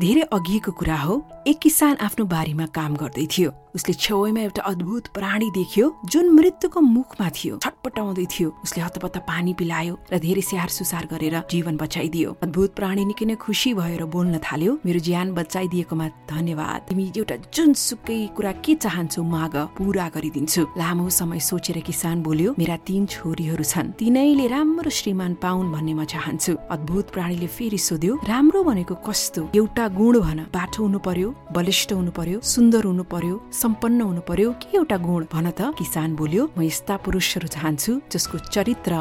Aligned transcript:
धेरै 0.00 0.20
अघिको 0.32 0.72
कुरा 0.72 0.96
हो। 0.96 1.14
एक 1.46 1.58
किसान 1.58 1.96
आफ्नो 2.04 2.24
बारीमा 2.26 2.66
काम 2.76 2.94
गर्दै 3.00 3.26
थियो। 3.32 3.50
उसले 3.74 3.94
छेउमा 3.94 4.40
एउटा 4.40 4.62
अद्भुत 4.62 5.06
प्राणी 5.16 5.48
देख्यो 5.50 5.84
जुन 6.04 6.26
मृत्युको 6.36 6.80
मुखमा 6.80 7.28
थियो। 7.30 7.56
छटपटाउँदै 7.64 8.26
थियो। 8.28 8.48
उसले 8.64 8.82
हतपत्त 8.82 9.16
पानी 9.24 9.52
पिलायो 9.54 9.94
र 10.12 10.18
धेरै 10.20 10.42
स्याहार 10.42 10.68
सुसार 10.68 11.06
गरेर 11.06 11.36
जीवन 11.48 11.76
बचाइदियो। 11.80 12.30
अद्भुत 12.44 12.70
प्राणी 12.76 13.04
निकै 13.08 13.24
नै 13.24 13.34
खुसी 13.40 13.72
भएर 13.72 14.04
बोल्न 14.04 14.38
थाल्यो 14.42 14.72
मेरो 14.84 15.00
ज्यान 15.00 15.32
बचाइदिएकोमा 15.32 16.06
धन्यवाद। 16.28 16.80
तिमी 16.90 17.04
एउटा 17.16 17.36
जुनसुकै 17.54 18.20
कुरा 18.36 18.52
के 18.60 18.74
चाहन्छौ 18.74 19.22
माग 19.24 19.56
पुरा 19.78 20.06
गरिदिन्छु। 20.12 20.62
लामो 20.76 21.08
समय 21.08 21.40
सोचेर 21.40 21.78
किसान 21.80 22.22
बोल्यो 22.22 22.54
मेरा 22.60 22.76
तीन 22.84 23.06
छोरीहरू 23.06 23.64
छन्। 23.64 23.96
तिनैले 23.96 24.46
राम्रो 24.50 24.90
श्रीमान 24.90 25.40
पाउन् 25.40 25.72
भन्ने 25.72 25.94
म 25.94 26.04
चाहन्छु। 26.04 26.52
अद्भुत 26.68 27.06
प्राणीले 27.14 27.48
फेरि 27.48 27.78
सोध्यो 27.78 28.12
राम्रो 28.28 28.60
भनेको 28.66 28.94
कस्तो? 29.08 29.48
एउटा 29.56 29.88
गुण 29.96 30.20
भन। 30.20 30.38
बाठो 30.52 30.82
हुनु 30.82 30.98
पर्यो। 30.98 31.29
बलिष्ठ 31.52 31.92
हुनु 31.92 32.10
पर्यो 32.18 32.40
सुन्दर 32.54 32.84
हुनु 32.84 33.04
पर्यो 33.12 33.36
सम्पन्न 33.62 34.00
हुनु 34.00 34.20
पर्यो 34.28 34.50
के 34.62 34.76
एउटा 34.76 34.96
गुण 35.06 35.24
भन 35.32 35.50
त? 35.50 35.74
किसान 35.78 36.16
बोल्यो 36.16 36.50
म 36.56 36.62
यस्ता 36.62 36.96
पुरुषहरू 37.04 37.48
चाहन्छु 37.56 37.92
जसको 38.12 38.38
चरित्र 38.54 38.92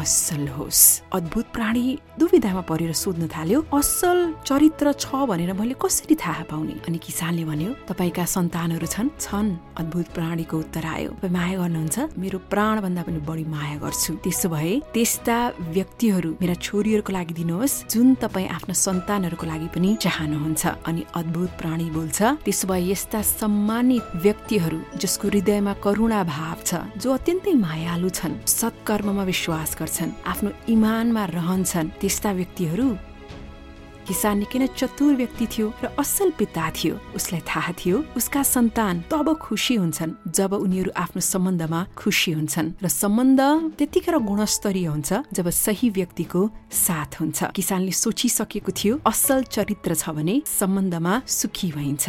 असल 0.00 0.46
होस्। 0.56 0.82
अद्भुत 1.12 1.46
प्राणी 1.54 1.84
दुविधामा 2.18 2.60
परेर 2.70 2.92
सोध्न 2.92 3.26
थाल्यो 3.34 3.60
असल 3.72 4.18
चरित्र 4.46 4.92
छ 4.92 5.24
भनेर 5.30 5.52
मैले 5.52 5.74
कसरी 5.80 6.14
थाहा 6.14 6.44
पाउने? 6.50 6.74
अनि 6.88 6.98
किसानले 6.98 7.44
भन्यो 7.44 7.70
तपाईँका 7.88 8.24
सन्तानहरू 8.24 8.86
छन् 8.86 9.08
छन् 9.20 9.50
अद्भुत 9.80 10.06
प्राणीको 10.16 10.56
उत्तर 10.58 10.84
आयो 10.84 11.10
तपाईँ 11.20 11.32
माया 11.32 11.56
गर्नुहुन्छ? 11.60 11.96
मेरो 12.18 12.38
प्राण 12.52 12.80
भन्दा 12.80 13.02
पनि 13.06 13.20
बढी 13.28 13.44
माया 13.44 13.76
गर्छु। 13.84 14.12
त्यसो 14.24 14.48
भए 14.48 14.72
त्यस्ता 14.94 15.36
व्यक्तिहरू 15.76 16.30
मेरा 16.40 16.54
छोरीहरूको 16.66 17.12
लागि 17.12 17.34
दिनुहोस् 17.40 17.76
जुन 17.92 18.14
तपाईँ 18.22 18.48
आफ्ना 18.56 18.74
सन्तानहरूको 18.74 19.46
लागि 19.46 19.68
पनि 19.74 19.90
चाहनुहुन्छ। 20.04 20.62
अनि 20.88 21.02
अद्भुत 21.20 21.50
प्राणी 21.60 21.88
बोल्छ 21.96 22.18
त्यसो 22.44 22.64
भए 22.68 22.82
यस्ता 22.92 23.20
सम्मानित 23.22 24.04
व्यक्तिहरू 24.24 24.78
जसको 25.02 25.28
हृदयमा 25.28 25.72
करुणा 25.84 26.20
भाव 26.24 26.56
छ 26.64 26.70
जो 27.02 27.08
अत्यन्तै 27.12 27.52
मायालु 27.66 28.08
छन् 28.18 28.40
सत्कर्ममा 28.46 29.24
विश्वास 29.32 29.74
गर्छन् 29.86 30.12
आफ्नो 30.26 30.50
इमानमा 30.74 31.24
रहन्छन्। 31.38 31.94
त्यस्ता 32.02 32.30
व्यक्तिहरू 32.34 32.86
किसान 34.06 34.38
निकै 34.38 34.58
नै 34.58 34.66
चतुर 34.78 35.14
व्यक्ति 35.18 35.46
थियो 35.50 35.66
र 35.82 35.86
असल 35.98 36.30
पिता 36.38 36.64
थियो। 36.78 36.94
उसलाई 37.18 37.42
थाहा 37.42 37.72
थियो 37.74 37.96
उसका 38.14 38.42
सन्तान 38.42 39.10
तब 39.10 39.26
खुसी 39.34 39.74
हुन्छन् 39.82 40.30
जब 40.30 40.52
उनीहरू 40.62 40.90
आफ्नो 40.94 41.22
सम्बन्धमा 41.22 41.80
खुसी 41.98 42.30
हुन्छन् 42.38 42.68
र 42.82 42.86
सम्बन्ध 42.86 43.40
त्यतिखेर 43.78 44.16
गुणस्तरीय 44.22 44.86
हुन्छ 44.86 45.10
जब 45.34 45.46
सही 45.50 45.88
व्यक्तिको 45.98 46.42
साथ 46.70 47.10
हुन्छ। 47.18 47.38
किसानले 47.50 47.90
सोचिसकेको 47.90 48.70
थियो 48.78 48.94
असल 49.06 49.42
चरित्र 49.50 49.94
छ 49.98 50.14
भने 50.14 50.34
सम्बन्धमा 50.46 51.14
सुखी 51.26 51.68
भइन्छ। 51.74 52.04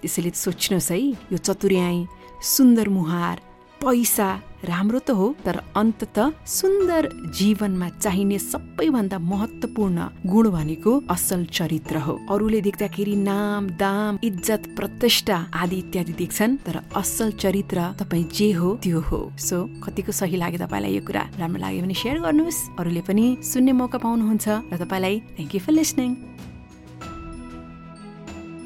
त्यसैले 0.00 0.30
सोच्नुहोस् 0.32 0.90
है 0.92 1.00
यो 1.32 1.36
चतुर्याई 1.36 1.98
सुन्दर 2.40 2.88
मुहार 2.88 3.36
पैसा 3.82 4.28
राम्रो 4.64 4.98
त 4.98 5.10
हो 5.18 5.26
तर 5.44 5.56
अन्तत 5.74 6.18
सुन्दर 6.46 7.08
जीवनमा 7.34 7.88
चाहिने 7.98 8.38
सबैभन्दा 8.38 9.18
महत्वपूर्ण 9.18 9.98
गुण 10.32 10.50
भनेको 10.54 10.92
असल 11.10 11.44
चरित्र 11.50 11.98
हो। 12.06 12.14
अरूले 12.30 12.60
देख्दाखेरि 12.62 13.16
नाम 13.26 13.68
दाम 13.82 14.18
इज्जत 14.22 14.62
प्रतिष्ठा 14.78 15.36
आदि 15.62 15.78
इत्यादि 15.82 16.12
देख्छन् 16.22 16.56
तर 16.66 16.78
असल 16.94 17.30
चरित्र 17.42 17.78
तपाईँ 17.98 18.24
जे 18.30 18.50
हो 18.54 18.74
त्यो 18.82 19.00
हो। 19.10 19.20
सो 19.38 19.56
कतिको 19.82 20.12
सही 20.14 20.36
लाग्यो 20.38 20.62
तपाईँलाई 20.62 20.94
यो 20.94 21.02
कुरा? 21.02 21.22
राम्रो 21.42 21.60
लाग्यो 21.60 21.82
भने 21.82 21.94
सेयर 21.98 22.18
गर्नुहोस्। 22.22 22.60
अरूले 22.78 23.02
पनि 23.02 23.26
सुन्ने 23.42 23.72
मौका 23.82 23.98
पाउनुहुन्छ 23.98 24.46
र 24.70 24.78
तपाईँलाई 24.78 25.14
थ्याङ्क 25.34 25.54
यू 25.54 25.60
फर 25.66 25.72
लिसनिङ 25.74 26.10